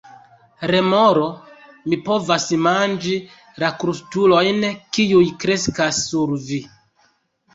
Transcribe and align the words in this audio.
Remoro: 0.69 1.25
"Mi 1.91 1.97
povas 2.07 2.47
manĝi 2.67 3.13
la 3.63 3.69
krustulojn 3.83 4.65
kiuj 4.97 5.23
kreskas 5.45 6.01
sur 6.09 6.33
vi." 6.49 6.59